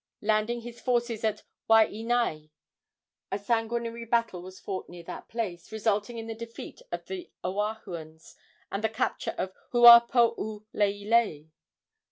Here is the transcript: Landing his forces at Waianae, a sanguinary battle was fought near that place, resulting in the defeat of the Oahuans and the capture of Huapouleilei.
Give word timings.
Landing 0.23 0.61
his 0.61 0.81
forces 0.81 1.23
at 1.23 1.43
Waianae, 1.69 2.49
a 3.31 3.37
sanguinary 3.37 4.03
battle 4.05 4.41
was 4.41 4.59
fought 4.59 4.89
near 4.89 5.03
that 5.03 5.29
place, 5.29 5.71
resulting 5.71 6.17
in 6.17 6.25
the 6.25 6.33
defeat 6.33 6.81
of 6.91 7.05
the 7.05 7.29
Oahuans 7.43 8.33
and 8.71 8.83
the 8.83 8.89
capture 8.89 9.35
of 9.37 9.53
Huapouleilei. 9.71 11.51